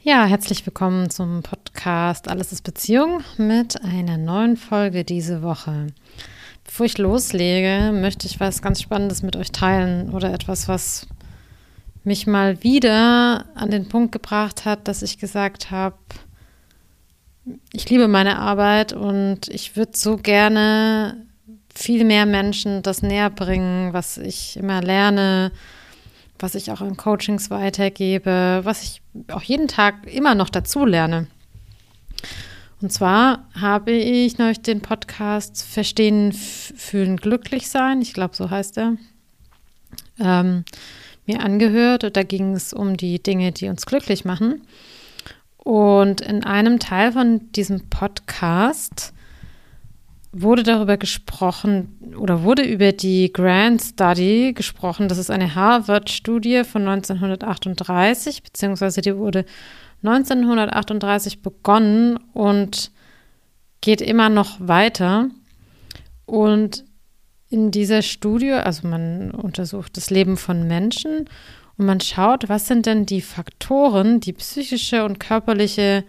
[0.00, 5.88] Ja, herzlich willkommen zum Podcast Alles ist Beziehung mit einer neuen Folge diese Woche.
[6.64, 11.08] Bevor ich loslege, möchte ich was ganz Spannendes mit euch teilen oder etwas, was
[12.04, 15.96] mich mal wieder an den Punkt gebracht hat, dass ich gesagt habe,
[17.72, 21.26] ich liebe meine Arbeit und ich würde so gerne
[21.74, 25.50] viel mehr Menschen das näher bringen, was ich immer lerne,
[26.38, 29.02] was ich auch in Coachings weitergebe, was ich
[29.32, 31.26] auch jeden Tag immer noch dazu lerne.
[32.80, 38.78] Und zwar habe ich neulich den Podcast Verstehen, Fühlen, Glücklich sein, ich glaube, so heißt
[38.78, 38.96] er,
[40.20, 40.64] ähm,
[41.26, 42.04] mir angehört.
[42.04, 44.62] Und da ging es um die Dinge, die uns glücklich machen.
[45.56, 49.12] Und in einem Teil von diesem Podcast
[50.32, 55.08] wurde darüber gesprochen oder wurde über die Grand Study gesprochen.
[55.08, 59.44] Das ist eine Harvard-Studie von 1938, beziehungsweise die wurde
[60.02, 62.90] 1938 begonnen und
[63.80, 65.28] geht immer noch weiter.
[66.26, 66.84] Und
[67.48, 71.28] in dieser Studie, also man untersucht das Leben von Menschen
[71.78, 76.04] und man schaut, was sind denn die Faktoren, die psychische und körperliche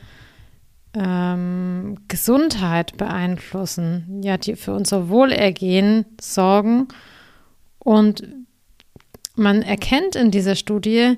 [0.94, 6.88] ähm, Gesundheit beeinflussen, ja, die für unser Wohlergehen sorgen.
[7.80, 8.24] Und
[9.36, 11.18] man erkennt in dieser Studie,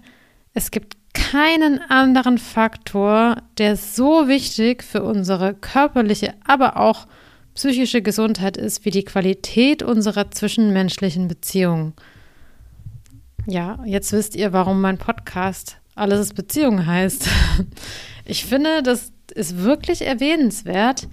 [0.53, 7.08] es gibt keinen anderen Faktor, der so wichtig für unsere körperliche, aber auch
[7.53, 11.94] psychische Gesundheit ist, wie die Qualität unserer zwischenmenschlichen Beziehungen.
[13.47, 17.28] Ja, jetzt wisst ihr, warum mein Podcast Alles ist Beziehung heißt.
[18.23, 21.08] Ich finde, dass ist wirklich erwähnenswert,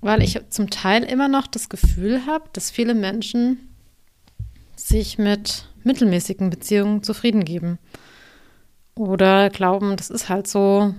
[0.00, 3.58] weil ich zum Teil immer noch das Gefühl habe, dass viele Menschen
[4.76, 7.78] sich mit mittelmäßigen Beziehungen zufrieden geben.
[8.94, 10.94] Oder glauben, das ist halt so.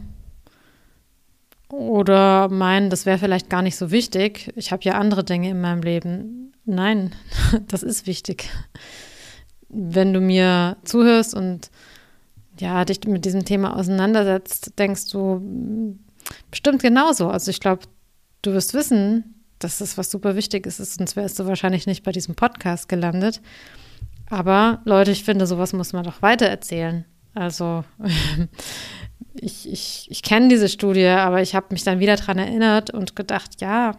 [1.69, 4.51] Oder meinen, das wäre vielleicht gar nicht so wichtig.
[4.55, 6.53] Ich habe ja andere Dinge in meinem Leben.
[6.65, 7.11] Nein,
[7.67, 8.49] das ist wichtig.
[9.69, 11.69] Wenn du mir zuhörst und
[12.59, 15.97] ja, dich mit diesem Thema auseinandersetzt, denkst du,
[16.51, 17.29] Bestimmt genauso.
[17.29, 17.83] Also ich glaube,
[18.41, 22.11] du wirst wissen, dass das was super Wichtiges ist, sonst wärst du wahrscheinlich nicht bei
[22.11, 23.41] diesem Podcast gelandet.
[24.29, 27.05] Aber Leute, ich finde, sowas muss man doch weitererzählen.
[27.33, 27.83] Also
[29.35, 33.15] ich, ich, ich kenne diese Studie, aber ich habe mich dann wieder daran erinnert und
[33.15, 33.97] gedacht, ja,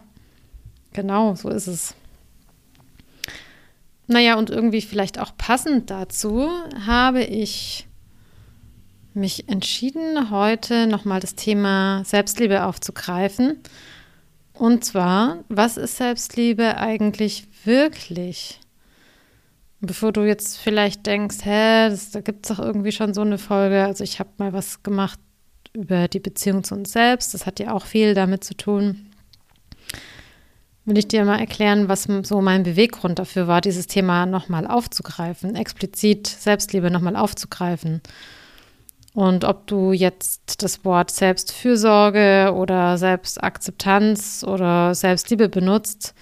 [0.93, 1.95] genau, so ist es.
[4.07, 6.49] Naja, und irgendwie vielleicht auch passend dazu
[6.85, 7.88] habe ich
[9.13, 13.59] mich entschieden, heute nochmal das Thema Selbstliebe aufzugreifen.
[14.53, 18.59] Und zwar, was ist Selbstliebe eigentlich wirklich?
[19.81, 23.37] Bevor du jetzt vielleicht denkst, hä, das, da gibt es doch irgendwie schon so eine
[23.37, 23.85] Folge.
[23.85, 25.19] Also ich habe mal was gemacht
[25.73, 27.33] über die Beziehung zu uns selbst.
[27.33, 29.07] Das hat ja auch viel damit zu tun.
[30.83, 35.55] Will ich dir mal erklären, was so mein Beweggrund dafür war, dieses Thema nochmal aufzugreifen,
[35.55, 38.01] explizit Selbstliebe nochmal aufzugreifen.
[39.19, 46.13] Und ob du jetzt das Wort Selbstfürsorge oder Selbstakzeptanz oder Selbstliebe benutzt,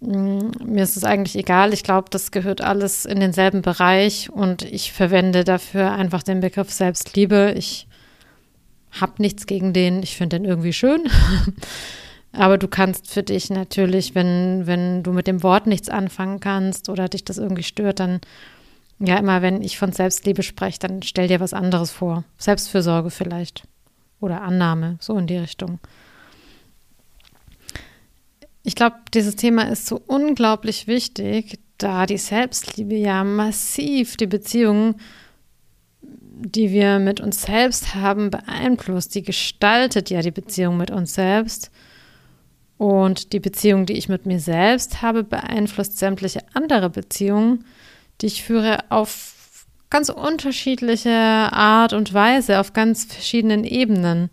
[0.00, 1.74] mm, mir ist es eigentlich egal.
[1.74, 6.72] Ich glaube, das gehört alles in denselben Bereich und ich verwende dafür einfach den Begriff
[6.72, 7.52] Selbstliebe.
[7.54, 7.86] Ich
[8.98, 11.02] habe nichts gegen den, ich finde den irgendwie schön.
[12.32, 16.88] Aber du kannst für dich natürlich, wenn, wenn du mit dem Wort nichts anfangen kannst
[16.88, 18.20] oder dich das irgendwie stört, dann
[19.00, 22.24] ja, immer wenn ich von Selbstliebe spreche, dann stell dir was anderes vor.
[22.36, 23.66] Selbstfürsorge vielleicht.
[24.20, 25.78] Oder Annahme, so in die Richtung.
[28.62, 34.96] Ich glaube, dieses Thema ist so unglaublich wichtig, da die Selbstliebe ja massiv die Beziehungen,
[36.12, 39.14] die wir mit uns selbst haben, beeinflusst.
[39.14, 41.70] Die gestaltet ja die Beziehung mit uns selbst.
[42.76, 47.64] Und die Beziehung, die ich mit mir selbst habe, beeinflusst sämtliche andere Beziehungen
[48.20, 54.30] die ich führe, auf ganz unterschiedliche Art und Weise, auf ganz verschiedenen Ebenen.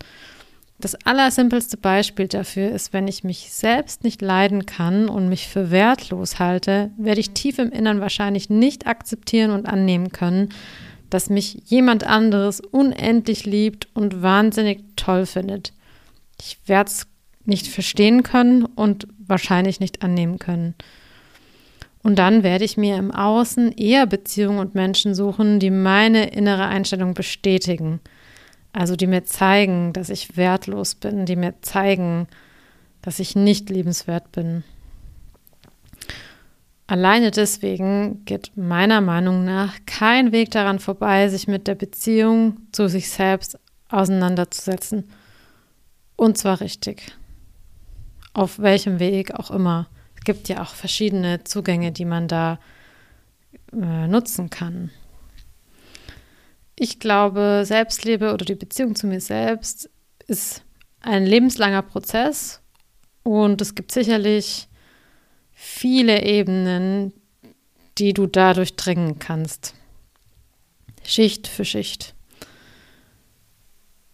[0.80, 5.72] Das allersimpelste Beispiel dafür ist, wenn ich mich selbst nicht leiden kann und mich für
[5.72, 10.50] wertlos halte, werde ich tief im Innern wahrscheinlich nicht akzeptieren und annehmen können,
[11.10, 15.74] dass mich jemand anderes unendlich liebt und wahnsinnig toll findet.
[16.40, 17.08] Ich werde es
[17.46, 20.76] nicht verstehen können und wahrscheinlich nicht annehmen können.
[22.08, 26.64] Und dann werde ich mir im Außen eher Beziehungen und Menschen suchen, die meine innere
[26.64, 28.00] Einstellung bestätigen.
[28.72, 32.30] Also die mir zeigen, dass ich wertlos bin, die mir zeigen,
[33.02, 34.64] dass ich nicht liebenswert bin.
[36.88, 42.88] Alleine deswegen geht meiner Meinung nach kein Weg daran vorbei, sich mit der Beziehung zu
[42.88, 45.10] sich selbst auseinanderzusetzen.
[46.16, 47.12] Und zwar richtig.
[48.32, 49.90] Auf welchem Weg auch immer.
[50.28, 52.60] Gibt ja auch verschiedene Zugänge, die man da
[53.72, 54.92] äh, nutzen kann.
[56.76, 59.90] Ich glaube, Selbstliebe oder die Beziehung zu mir selbst
[60.28, 60.66] ist
[61.00, 62.60] ein lebenslanger Prozess
[63.24, 64.68] und es gibt sicherlich
[65.54, 67.14] viele Ebenen,
[67.98, 69.76] die du da durchdringen kannst.
[71.06, 72.16] Schicht für Schicht.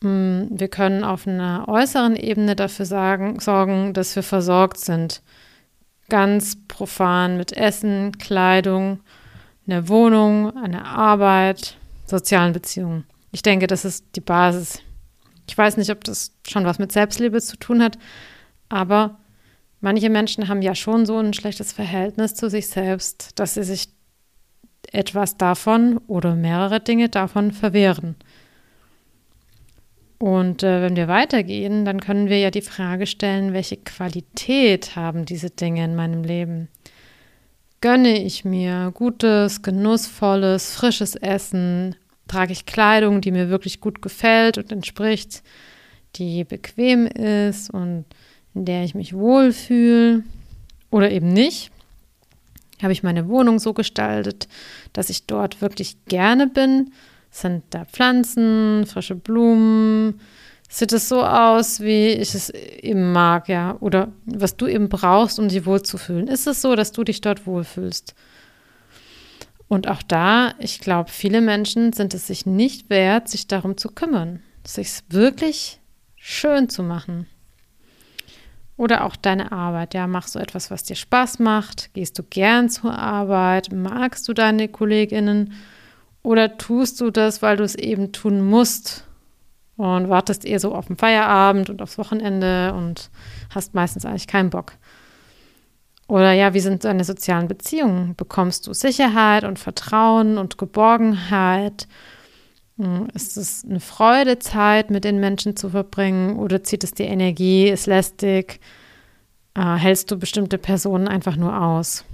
[0.02, 5.24] Mm, wir können auf einer äußeren Ebene dafür sagen, sorgen, dass wir versorgt sind.
[6.10, 9.00] Ganz profan mit Essen, Kleidung,
[9.68, 13.06] einer Wohnung, einer Arbeit, sozialen Beziehungen.
[13.32, 14.80] Ich denke, das ist die Basis.
[15.48, 17.98] Ich weiß nicht, ob das schon was mit Selbstliebe zu tun hat,
[18.70, 19.20] aber
[19.82, 23.90] manche Menschen haben ja schon so ein schlechtes Verhältnis zu sich selbst, dass sie sich
[24.92, 28.16] etwas davon oder mehrere Dinge davon verwehren.
[30.24, 35.26] Und äh, wenn wir weitergehen, dann können wir ja die Frage stellen, welche Qualität haben
[35.26, 36.70] diese Dinge in meinem Leben?
[37.82, 41.98] Gönne ich mir gutes, genussvolles, frisches Essen?
[42.30, 45.44] Trage ich Kleidung, die mir wirklich gut gefällt und entspricht,
[46.16, 48.06] die bequem ist und
[48.56, 50.24] in der ich mich wohlfühle?
[50.90, 51.70] Oder eben nicht?
[52.82, 54.48] Habe ich meine Wohnung so gestaltet,
[54.94, 56.94] dass ich dort wirklich gerne bin?
[57.34, 60.22] Sind da Pflanzen, frische Blumen?
[60.70, 63.76] Sieht es so aus, wie ich es eben mag, ja?
[63.80, 66.28] Oder was du eben brauchst, um dich wohlzufühlen?
[66.28, 68.14] Ist es so, dass du dich dort wohlfühlst?
[69.68, 73.90] Und auch da, ich glaube, viele Menschen sind es sich nicht wert, sich darum zu
[73.90, 75.80] kümmern, sich wirklich
[76.16, 77.26] schön zu machen.
[78.78, 79.96] Oder auch deine Arbeit.
[79.96, 81.96] Ja, machst du etwas, was dir Spaß macht?
[81.96, 83.72] Gehst du gern zur Arbeit?
[83.74, 85.54] Magst du deine KollegInnen?
[86.24, 89.06] Oder tust du das, weil du es eben tun musst
[89.76, 93.10] und wartest eher so auf den Feierabend und aufs Wochenende und
[93.54, 94.74] hast meistens eigentlich keinen Bock?
[96.08, 98.16] Oder ja, wie sind deine sozialen Beziehungen?
[98.16, 101.88] Bekommst du Sicherheit und Vertrauen und Geborgenheit?
[102.78, 107.08] Hm, ist es eine Freude, Zeit mit den Menschen zu verbringen oder zieht es dir
[107.08, 108.60] Energie, ist lästig?
[109.56, 112.06] Äh, hältst du bestimmte Personen einfach nur aus?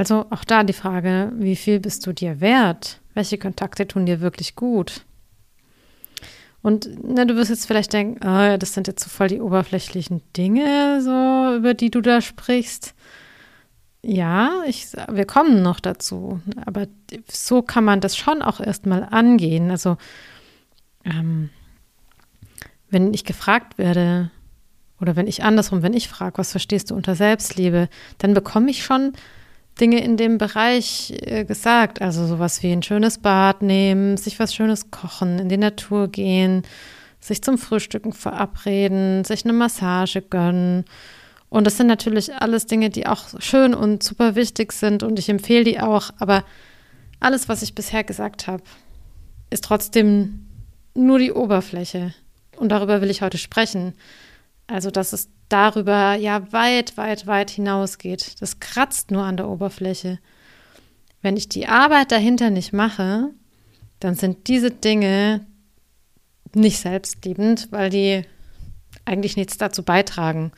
[0.00, 3.02] Also auch da die Frage, wie viel bist du dir wert?
[3.12, 5.04] Welche Kontakte tun dir wirklich gut?
[6.62, 10.22] Und ne, du wirst jetzt vielleicht denken, oh, das sind jetzt so voll die oberflächlichen
[10.34, 12.94] Dinge, so über die du da sprichst.
[14.02, 16.40] Ja, ich, wir kommen noch dazu.
[16.64, 16.86] Aber
[17.30, 19.70] so kann man das schon auch erstmal angehen.
[19.70, 19.98] Also,
[21.04, 21.50] ähm,
[22.88, 24.30] wenn ich gefragt werde,
[24.98, 28.82] oder wenn ich andersrum, wenn ich frage, was verstehst du unter Selbstliebe, dann bekomme ich
[28.82, 29.12] schon
[29.78, 32.00] Dinge in dem Bereich äh, gesagt.
[32.00, 36.62] Also sowas wie ein schönes Bad nehmen, sich was Schönes kochen, in die Natur gehen,
[37.20, 40.84] sich zum Frühstücken verabreden, sich eine Massage gönnen.
[41.48, 45.28] Und das sind natürlich alles Dinge, die auch schön und super wichtig sind und ich
[45.28, 46.10] empfehle die auch.
[46.18, 46.44] Aber
[47.18, 48.62] alles, was ich bisher gesagt habe,
[49.50, 50.46] ist trotzdem
[50.94, 52.14] nur die Oberfläche.
[52.56, 53.94] Und darüber will ich heute sprechen.
[54.70, 58.40] Also, dass es darüber ja weit, weit, weit hinausgeht.
[58.40, 60.20] Das kratzt nur an der Oberfläche.
[61.22, 63.30] Wenn ich die Arbeit dahinter nicht mache,
[63.98, 65.44] dann sind diese Dinge
[66.54, 68.22] nicht selbstliebend, weil die
[69.04, 70.52] eigentlich nichts dazu beitragen.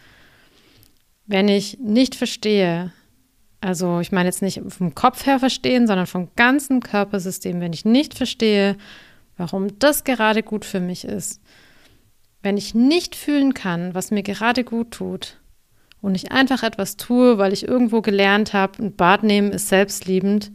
[1.24, 2.92] Wenn ich nicht verstehe,
[3.62, 7.86] also ich meine jetzt nicht vom Kopf her verstehen, sondern vom ganzen Körpersystem, wenn ich
[7.86, 8.76] nicht verstehe,
[9.38, 11.40] warum das gerade gut für mich ist,
[12.42, 15.38] wenn ich nicht fühlen kann, was mir gerade gut tut
[16.00, 20.50] und ich einfach etwas tue, weil ich irgendwo gelernt habe, ein Bad nehmen ist selbstliebend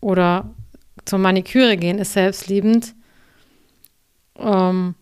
[0.00, 0.50] oder
[1.04, 2.94] zur Maniküre gehen ist selbstliebend,
[4.38, 4.94] ähm,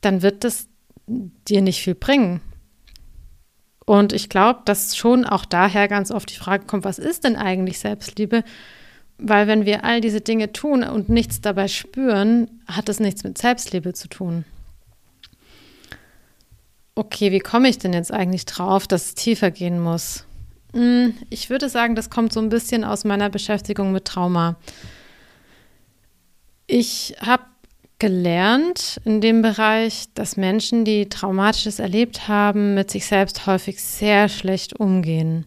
[0.00, 0.68] dann wird das
[1.06, 2.40] dir nicht viel bringen.
[3.84, 7.36] Und ich glaube, dass schon auch daher ganz oft die Frage kommt, was ist denn
[7.36, 8.44] eigentlich Selbstliebe?
[9.16, 13.38] Weil wenn wir all diese Dinge tun und nichts dabei spüren, hat es nichts mit
[13.38, 14.44] Selbstliebe zu tun
[16.98, 20.24] okay, wie komme ich denn jetzt eigentlich drauf, dass es tiefer gehen muss?
[20.74, 24.56] Hm, ich würde sagen, das kommt so ein bisschen aus meiner Beschäftigung mit Trauma.
[26.66, 27.44] Ich habe
[28.00, 34.28] gelernt in dem Bereich, dass Menschen, die Traumatisches erlebt haben, mit sich selbst häufig sehr
[34.28, 35.46] schlecht umgehen.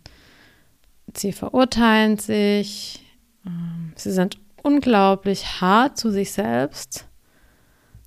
[1.15, 3.05] Sie verurteilen sich,
[3.45, 7.10] ähm, sie sind unglaublich hart zu sich selbst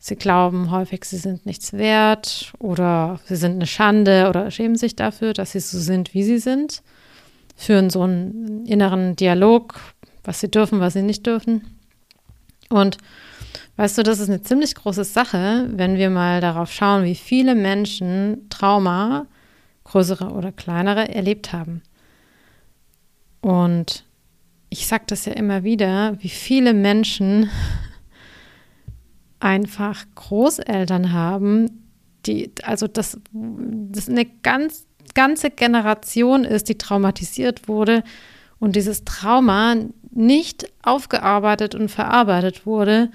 [0.06, 4.96] Sie glauben häufig, sie sind nichts wert oder sie sind eine Schande oder schämen sich
[4.96, 6.82] dafür, dass sie so sind, wie sie sind.
[7.56, 9.80] Führen so einen inneren Dialog,
[10.22, 11.78] was sie dürfen, was sie nicht dürfen.
[12.68, 12.98] Und
[13.76, 17.54] Weißt du, das ist eine ziemlich große Sache, wenn wir mal darauf schauen, wie viele
[17.54, 19.26] Menschen Trauma,
[19.84, 21.80] größere oder kleinere, erlebt haben.
[23.40, 24.04] Und
[24.68, 27.48] ich sage das ja immer wieder, wie viele Menschen
[29.44, 31.90] einfach Großeltern haben,
[32.24, 38.02] die, also das, das eine ganz, ganze Generation ist, die traumatisiert wurde
[38.58, 39.76] und dieses Trauma
[40.10, 43.10] nicht aufgearbeitet und verarbeitet wurde,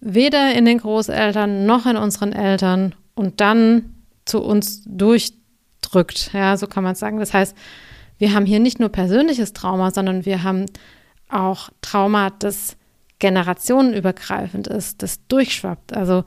[0.00, 3.94] weder in den Großeltern noch in unseren Eltern und dann
[4.26, 6.34] zu uns durchdrückt.
[6.34, 7.18] Ja, so kann man sagen.
[7.18, 7.56] Das heißt,
[8.18, 10.66] wir haben hier nicht nur persönliches Trauma, sondern wir haben
[11.30, 12.76] auch Trauma, das
[13.22, 15.94] generationenübergreifend ist, das durchschwappt.
[15.96, 16.24] Also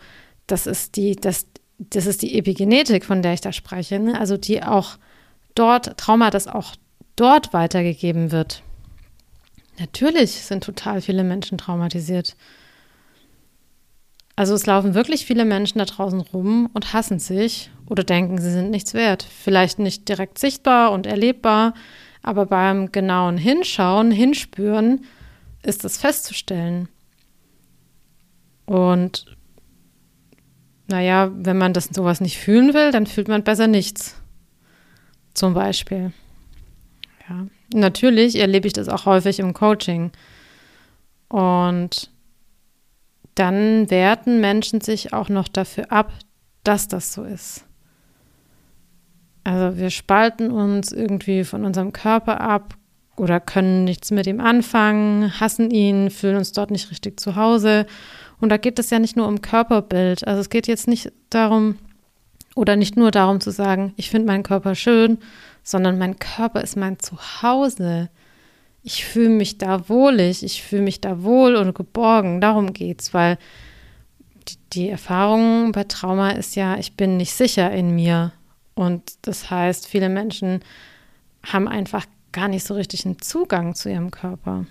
[0.47, 1.45] das ist die, das,
[1.77, 3.99] das ist die Epigenetik, von der ich da spreche.
[3.99, 4.17] Ne?
[4.17, 4.97] Also die auch
[5.55, 6.75] dort, Trauma, das auch
[7.17, 8.63] dort weitergegeben wird.
[9.77, 12.37] Natürlich sind total viele Menschen traumatisiert.
[14.37, 18.51] Also es laufen wirklich viele Menschen da draußen rum und hassen sich oder denken, sie
[18.51, 19.23] sind nichts wert.
[19.23, 21.73] Vielleicht nicht direkt sichtbar und erlebbar,
[22.23, 25.01] aber beim genauen Hinschauen, Hinspüren
[25.65, 26.87] ist das festzustellen.
[28.65, 29.25] Und
[30.87, 34.21] naja, wenn man das sowas nicht fühlen will, dann fühlt man besser nichts.
[35.33, 36.13] Zum Beispiel.
[37.27, 37.47] Ja.
[37.73, 40.11] Natürlich erlebe ich das auch häufig im Coaching.
[41.27, 42.11] Und
[43.33, 46.13] dann werten Menschen sich auch noch dafür ab,
[46.63, 47.65] dass das so ist.
[49.43, 52.75] Also wir spalten uns irgendwie von unserem Körper ab
[53.15, 57.85] oder können nichts mit ihm anfangen, hassen ihn, fühlen uns dort nicht richtig zu Hause.
[58.41, 60.27] Und da geht es ja nicht nur um Körperbild.
[60.27, 61.77] Also es geht jetzt nicht darum
[62.55, 65.17] oder nicht nur darum zu sagen, ich finde meinen Körper schön,
[65.63, 68.09] sondern mein Körper ist mein Zuhause
[68.85, 72.39] ich fühle mich da wohlig, ich fühle mich da wohl und geborgen.
[72.39, 73.39] Darum geht es, weil
[74.47, 78.31] die, die Erfahrung bei Trauma ist ja, ich bin nicht sicher in mir.
[78.75, 80.59] Und das heißt, viele Menschen
[81.43, 84.65] haben einfach gar nicht so richtig einen Zugang zu ihrem Körper.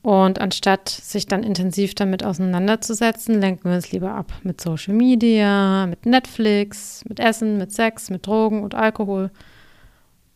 [0.00, 5.86] Und anstatt sich dann intensiv damit auseinanderzusetzen, lenken wir uns lieber ab mit Social Media,
[5.86, 9.30] mit Netflix, mit Essen, mit Sex, mit Drogen und Alkohol.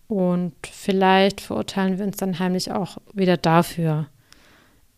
[0.06, 4.06] Und vielleicht verurteilen wir uns dann heimlich auch wieder dafür.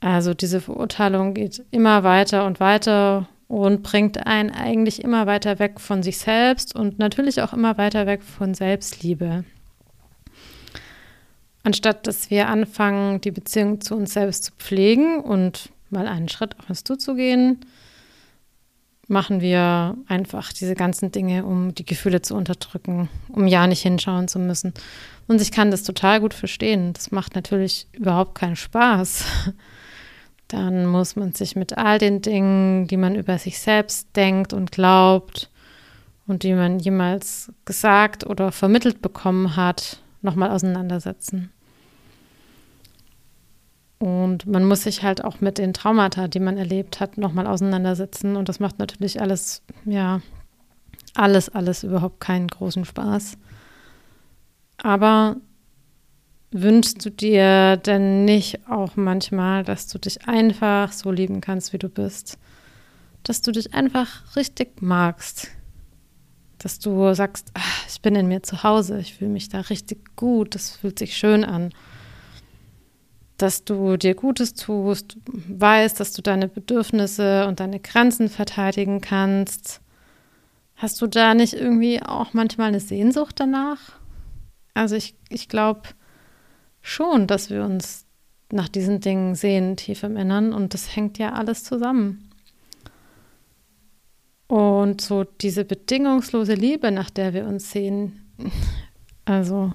[0.01, 5.81] Also diese Verurteilung geht immer weiter und weiter und bringt einen eigentlich immer weiter weg
[5.81, 9.45] von sich selbst und natürlich auch immer weiter weg von Selbstliebe.
[11.65, 16.59] Anstatt dass wir anfangen, die Beziehung zu uns selbst zu pflegen und mal einen Schritt
[16.59, 17.61] auf uns zuzugehen,
[19.09, 24.29] machen wir einfach diese ganzen Dinge, um die Gefühle zu unterdrücken, um ja nicht hinschauen
[24.29, 24.75] zu müssen.
[25.27, 26.93] Und ich kann das total gut verstehen.
[26.93, 29.25] Das macht natürlich überhaupt keinen Spaß.
[30.49, 34.73] Dann muss man sich mit all den Dingen, die man über sich selbst denkt und
[34.73, 35.51] glaubt
[36.27, 39.99] und die man jemals gesagt oder vermittelt bekommen hat,
[40.29, 41.51] nochmal auseinandersetzen.
[43.99, 48.37] Und man muss sich halt auch mit den Traumata, die man erlebt hat, nochmal auseinandersetzen.
[48.37, 50.21] Und das macht natürlich alles, ja,
[51.15, 53.39] alles, alles überhaupt keinen großen Spaß.
[54.83, 55.37] Aber
[56.51, 61.79] wünschst du dir denn nicht auch manchmal, dass du dich einfach so lieben kannst, wie
[61.79, 62.39] du bist?
[63.23, 65.49] Dass du dich einfach richtig magst?
[66.59, 70.17] Dass du sagst, ach, ich bin in mir zu Hause, ich fühle mich da richtig
[70.17, 71.71] gut, das fühlt sich schön an
[73.39, 75.17] dass du dir Gutes tust,
[75.49, 79.81] weißt, dass du deine Bedürfnisse und deine Grenzen verteidigen kannst.
[80.75, 83.93] Hast du da nicht irgendwie auch manchmal eine Sehnsucht danach?
[84.75, 85.83] Also ich, ich glaube
[86.83, 88.07] schon, dass wir uns
[88.51, 92.28] nach diesen Dingen sehen, tief im Innern, und das hängt ja alles zusammen.
[94.49, 98.33] Und so diese bedingungslose Liebe, nach der wir uns sehen,
[99.25, 99.73] also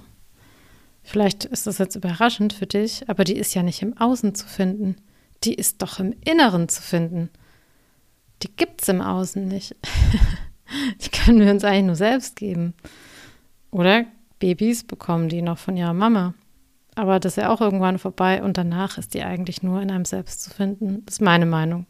[1.06, 4.46] Vielleicht ist das jetzt überraschend für dich, aber die ist ja nicht im Außen zu
[4.46, 4.96] finden.
[5.44, 7.28] Die ist doch im Inneren zu finden.
[8.42, 9.76] Die gibt es im Außen nicht.
[11.04, 12.72] die können wir uns eigentlich nur selbst geben.
[13.70, 14.06] Oder
[14.38, 16.32] Babys bekommen die noch von ihrer Mama.
[16.94, 20.06] Aber das ist ja auch irgendwann vorbei und danach ist die eigentlich nur in einem
[20.06, 21.04] selbst zu finden.
[21.04, 21.86] Das ist meine Meinung.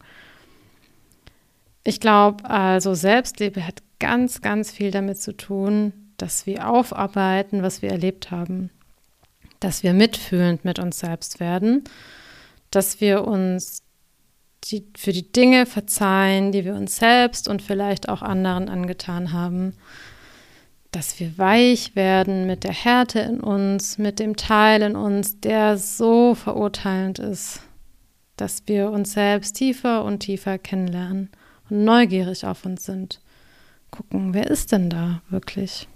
[1.85, 7.83] Ich glaube, also Selbstliebe hat ganz, ganz viel damit zu tun, dass wir aufarbeiten, was
[7.83, 8.71] wir erlebt haben.
[9.61, 11.85] Dass wir mitfühlend mit uns selbst werden,
[12.71, 13.83] dass wir uns
[14.64, 19.75] die, für die Dinge verzeihen, die wir uns selbst und vielleicht auch anderen angetan haben,
[20.91, 25.76] dass wir weich werden mit der Härte in uns, mit dem Teil in uns, der
[25.76, 27.61] so verurteilend ist.
[28.37, 31.31] dass wir uns selbst tiefer und tiefer kennenlernen
[31.71, 33.21] und neugierig auf uns sind.
[33.90, 35.88] Gucken, wer ist denn da wirklich?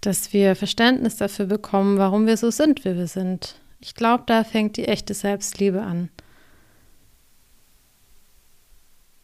[0.00, 3.56] Dass wir Verständnis dafür bekommen, warum wir so sind, wie wir sind.
[3.80, 6.08] Ich glaube, da fängt die echte Selbstliebe an.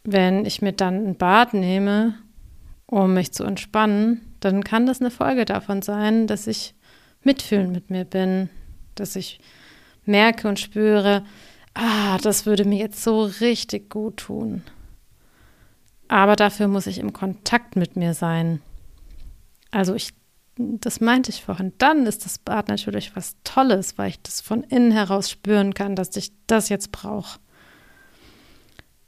[0.03, 2.15] Wenn ich mir dann ein Bad nehme,
[2.85, 6.75] um mich zu entspannen, dann kann das eine Folge davon sein, dass ich
[7.23, 8.49] mitfühlend mit mir bin,
[8.93, 9.39] dass ich
[10.05, 11.25] merke und spüre,
[11.75, 14.63] ah, das würde mir jetzt so richtig gut tun.
[16.07, 18.61] Aber dafür muss ich im Kontakt mit mir sein.
[19.71, 20.13] Also ich,
[20.55, 21.73] das meinte ich vorhin.
[21.77, 25.95] Dann ist das Bad natürlich was Tolles, weil ich das von innen heraus spüren kann,
[25.95, 27.39] dass ich das jetzt brauche.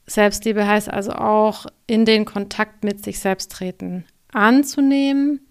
[0.08, 5.42] Selbstliebe heißt also auch in den Kontakt mit sich selbst treten, anzunehmen,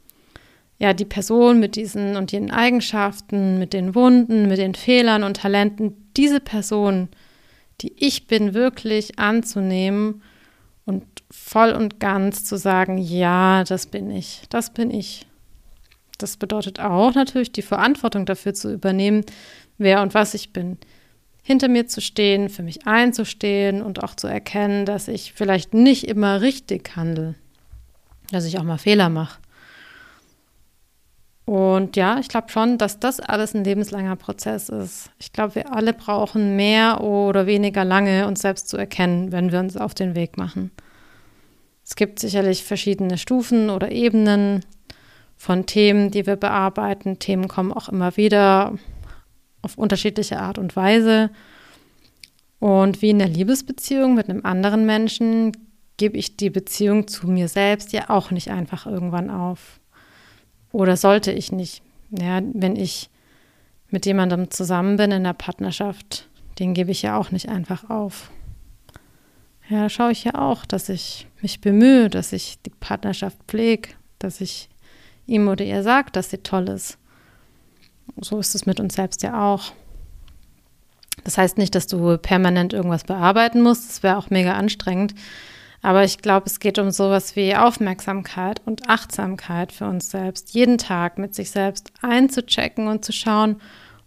[0.79, 5.39] ja, die Person mit diesen und jenen Eigenschaften, mit den Wunden, mit den Fehlern und
[5.39, 7.09] Talenten, diese Person,
[7.81, 10.23] die ich bin, wirklich anzunehmen
[10.85, 15.27] und voll und ganz zu sagen, ja, das bin ich, das bin ich.
[16.19, 19.25] Das bedeutet auch natürlich die Verantwortung dafür zu übernehmen,
[19.77, 20.79] wer und was ich bin.
[21.43, 26.09] Hinter mir zu stehen, für mich einzustehen und auch zu erkennen, dass ich vielleicht nicht
[26.09, 27.35] immer richtig handle,
[28.31, 29.39] dass ich auch mal Fehler mache.
[31.47, 35.11] Und ja, ich glaube schon, dass das alles ein lebenslanger Prozess ist.
[35.21, 39.61] Ich glaube, wir alle brauchen mehr oder weniger lange, uns selbst zu erkennen, wenn wir
[39.61, 40.73] uns auf den Weg machen.
[41.85, 44.65] Es gibt sicherlich verschiedene Stufen oder Ebenen
[45.37, 47.21] von Themen, die wir bearbeiten.
[47.21, 48.75] Themen kommen auch immer wieder
[49.63, 51.31] auf unterschiedliche Art und Weise.
[52.59, 55.53] Und wie in der Liebesbeziehung mit einem anderen Menschen
[55.97, 59.79] gebe ich die Beziehung zu mir selbst ja auch nicht einfach irgendwann auf.
[60.77, 61.81] Oder sollte ich nicht?
[62.11, 63.09] Ja, wenn ich
[63.89, 66.29] mit jemandem zusammen bin in der Partnerschaft,
[66.59, 68.31] den gebe ich ja auch nicht einfach auf.
[69.71, 74.43] Ja, schaue ich ja auch, dass ich mich bemühe, dass ich die Partnerschaft pflege, dass
[74.43, 74.69] ich
[75.27, 76.99] ihm oder ihr sage, dass sie toll ist.
[78.21, 79.73] So ist es mit uns selbst ja auch.
[81.25, 83.89] Das heißt nicht, dass du permanent irgendwas bearbeiten musst.
[83.89, 85.15] Das wäre auch mega anstrengend.
[85.83, 90.79] Aber ich glaube, es geht um sowas wie Aufmerksamkeit und Achtsamkeit für uns selbst, jeden
[90.79, 93.61] Tag mit sich selbst einzuchecken und zu schauen,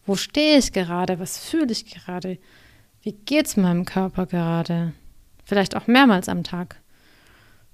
[0.05, 2.37] wo stehe ich gerade, was fühle ich gerade,
[3.01, 4.93] wie geht es meinem Körper gerade,
[5.45, 6.77] vielleicht auch mehrmals am Tag.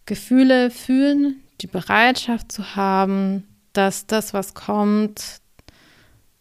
[0.06, 5.42] Gefühle fühlen, die Bereitschaft zu haben, dass das, was kommt,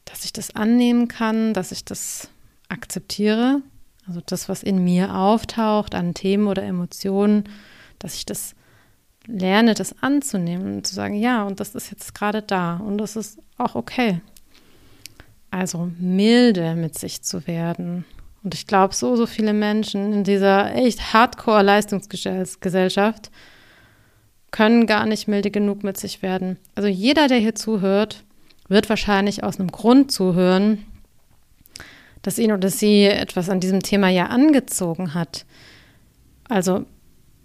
[0.05, 2.29] dass ich das annehmen kann, dass ich das
[2.69, 3.63] akzeptiere
[4.07, 7.45] also das, was in mir auftaucht an Themen oder Emotionen,
[7.99, 8.55] dass ich das
[9.27, 13.17] lerne, das anzunehmen und zu sagen, ja, und das ist jetzt gerade da und das
[13.17, 14.21] ist auch okay.
[15.51, 18.05] Also milde mit sich zu werden.
[18.43, 23.31] Und ich glaube, so, so viele Menschen in dieser echt Hardcore-Leistungsgesellschaft
[24.51, 26.59] können gar nicht milde genug mit sich werden.
[26.75, 28.23] Also jeder, der hier zuhört,
[28.69, 30.85] wird wahrscheinlich aus einem Grund zuhören,
[32.25, 35.45] dass ihn oder sie etwas an diesem Thema ja angezogen hat.
[36.49, 36.87] Also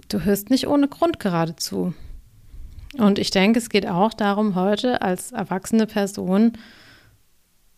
[0.08, 1.94] du hörst nicht ohne Grund geradezu.
[2.98, 6.54] Und ich denke, es geht auch darum, heute als erwachsene Person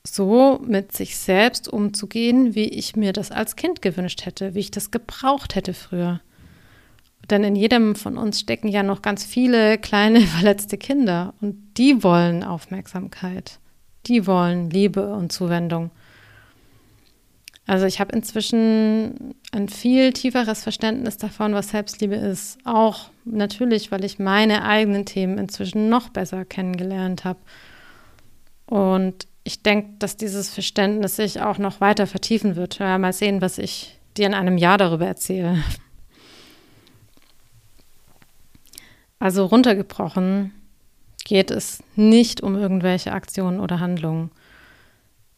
[0.05, 4.71] so mit sich selbst umzugehen, wie ich mir das als Kind gewünscht hätte, wie ich
[4.71, 6.21] das gebraucht hätte früher.
[7.31, 12.03] Denn in jedem von uns stecken ja noch ganz viele kleine verletzte Kinder und die
[12.03, 13.59] wollen Aufmerksamkeit,
[14.05, 15.89] die wollen Liebe und Zuwendung.
[17.71, 22.57] Also ich habe inzwischen ein viel tieferes Verständnis davon, was Selbstliebe ist.
[22.65, 27.39] Auch natürlich, weil ich meine eigenen Themen inzwischen noch besser kennengelernt habe.
[28.65, 32.77] Und ich denke, dass dieses Verständnis sich auch noch weiter vertiefen wird.
[32.79, 35.63] Ja, mal sehen, was ich dir in einem Jahr darüber erzähle.
[39.17, 40.53] Also runtergebrochen
[41.23, 44.29] geht es nicht um irgendwelche Aktionen oder Handlungen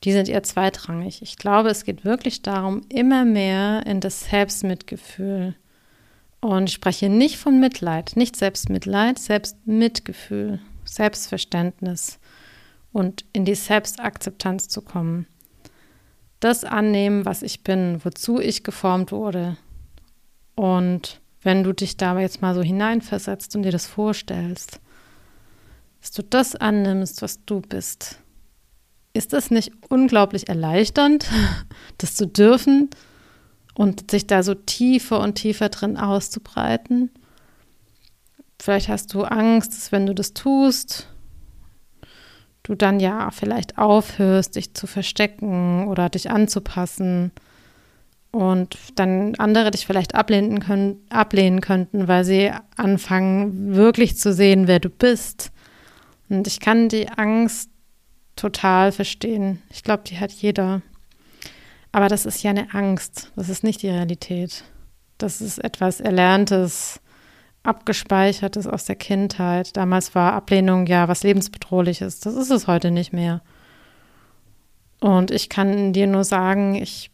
[0.04, 1.22] die sind eher zweitrangig.
[1.22, 5.56] Ich glaube, es geht wirklich darum, immer mehr in das Selbstmitgefühl.
[6.42, 12.20] Und ich spreche nicht von Mitleid, nicht Selbstmitleid, Selbstmitgefühl, Selbstverständnis
[12.92, 15.26] und in die Selbstakzeptanz zu kommen.
[16.42, 19.56] Das annehmen, was ich bin, wozu ich geformt wurde.
[20.56, 24.82] Und wenn du dich da jetzt mal so hineinversetzt und dir das vorstellst,
[26.02, 28.20] dass du das annimmst, was du bist,
[29.13, 31.30] ist das nicht unglaublich erleichternd,
[31.97, 32.89] das zu dürfen
[33.76, 37.12] und sich da so tiefer und tiefer drin auszubreiten?
[38.60, 41.08] Vielleicht hast du Angst, dass wenn du das tust,
[42.63, 47.32] du dann ja vielleicht aufhörst, dich zu verstecken oder dich anzupassen.
[48.32, 54.67] und dann andere dich vielleicht ablehnen, können, ablehnen könnten, weil sie anfangen, wirklich zu sehen,
[54.67, 55.52] wer du bist.
[56.30, 57.69] Und ich kann die Angst
[58.36, 59.62] total verstehen.
[59.69, 60.82] Ich glaube, die hat jeder.
[61.91, 63.32] Aber das ist ja eine Angst.
[63.36, 64.63] Das ist nicht die Realität.
[65.17, 67.00] Das ist etwas Erlerntes,
[67.62, 69.78] Abgespeichertes aus der Kindheit.
[69.78, 72.19] Damals war Ablehnung ja was lebensbedrohliches.
[72.19, 73.41] Das ist es heute nicht mehr.
[75.00, 77.12] Und ich kann dir nur sagen, ich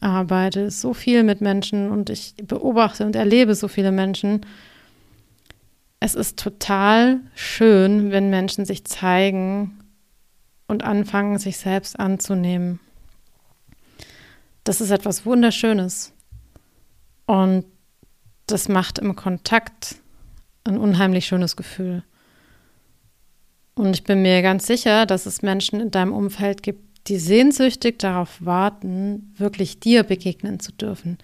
[0.00, 4.46] arbeite so viel mit Menschen und ich beobachte und erlebe so viele Menschen.
[5.98, 9.81] Es ist total schön, wenn Menschen sich zeigen
[10.66, 12.80] und anfangen, sich selbst anzunehmen.
[14.64, 16.12] Das ist etwas Wunderschönes.
[17.26, 17.64] Und
[18.46, 19.96] das macht im Kontakt
[20.64, 22.04] ein unheimlich schönes Gefühl.
[23.74, 27.98] Und ich bin mir ganz sicher, dass es Menschen in deinem Umfeld gibt, die sehnsüchtig
[27.98, 31.18] darauf warten, wirklich dir begegnen zu dürfen.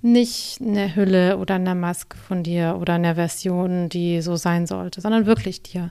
[0.00, 5.00] Nicht eine Hülle oder eine Maske von dir oder eine Version, die so sein sollte,
[5.00, 5.90] sondern wirklich dir.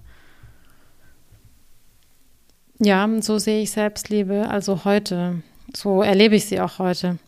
[2.84, 5.44] Ja, so sehe ich Selbstliebe also heute.
[5.72, 7.20] So erlebe ich sie auch heute.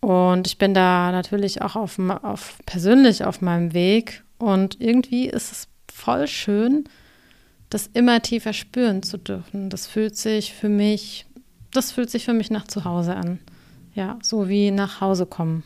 [0.00, 4.24] Und ich bin da natürlich auch auf, auf persönlich auf meinem Weg.
[4.38, 6.84] Und irgendwie ist es voll schön,
[7.68, 9.68] das immer tiefer spüren zu dürfen.
[9.68, 11.26] Das fühlt sich für mich,
[11.70, 13.40] das fühlt sich für mich nach zu Hause an.
[13.94, 15.64] Ja, so wie nach Hause kommen.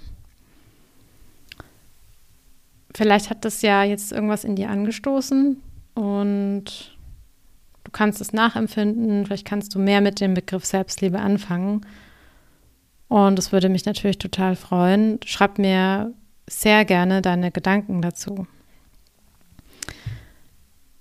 [2.92, 5.60] Vielleicht hat das ja jetzt irgendwas in dir angestoßen
[5.94, 6.93] und
[7.94, 9.24] kannst es nachempfinden.
[9.24, 11.86] Vielleicht kannst du mehr mit dem Begriff Selbstliebe anfangen.
[13.08, 15.18] Und es würde mich natürlich total freuen.
[15.24, 16.12] Schreib mir
[16.46, 18.46] sehr gerne deine Gedanken dazu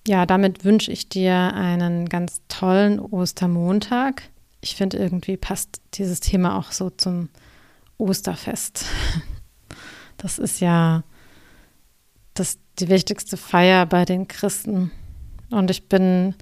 [0.08, 4.24] ja, damit wünsche ich dir einen ganz tollen Ostermontag.
[4.62, 7.30] Ich finde, irgendwie passt dieses Thema auch so zum
[7.98, 8.86] Osterfest.
[10.18, 11.04] Das ist ja
[12.34, 14.90] das, die wichtigste Feier bei den Christen.
[15.50, 16.36] Und ich bin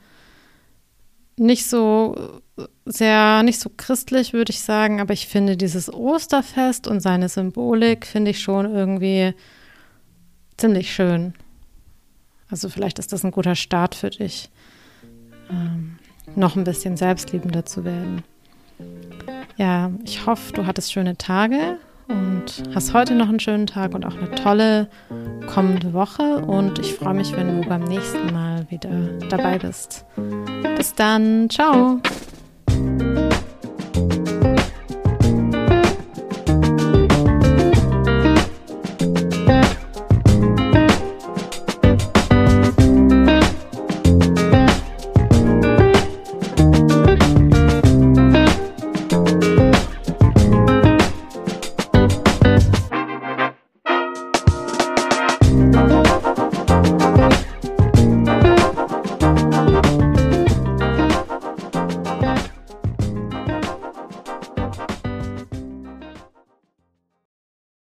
[1.42, 2.42] nicht so
[2.86, 8.06] sehr, nicht so christlich, würde ich sagen, aber ich finde dieses Osterfest und seine Symbolik
[8.06, 9.34] finde ich schon irgendwie
[10.58, 11.34] ziemlich schön.
[12.50, 14.50] Also vielleicht ist das ein guter Start für dich,
[15.50, 15.98] ähm,
[16.36, 18.24] noch ein bisschen selbstliebender zu werden.
[19.58, 21.80] Ja, ich hoffe, du hattest schöne Tage
[22.12, 24.88] und hast heute noch einen schönen Tag und auch eine tolle
[25.48, 26.40] kommende Woche.
[26.46, 28.90] Und ich freue mich, wenn du beim nächsten Mal wieder
[29.30, 30.06] dabei bist.
[30.78, 32.00] Bis dann, ciao.